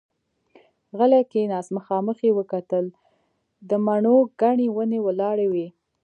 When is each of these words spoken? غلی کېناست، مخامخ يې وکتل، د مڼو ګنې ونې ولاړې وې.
غلی 0.97 1.21
کېناست، 1.31 1.69
مخامخ 1.77 2.17
يې 2.25 2.31
وکتل، 2.39 2.85
د 3.69 3.71
مڼو 3.85 4.17
ګنې 4.39 4.67
ونې 4.75 4.99
ولاړې 5.05 5.47
وې. 5.53 5.67